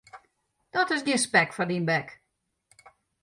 Dat 0.75 0.89
is 0.95 1.01
gjin 1.05 1.23
spek 1.23 1.49
foar 1.53 1.69
dyn 1.69 1.85
bek. 1.89 2.07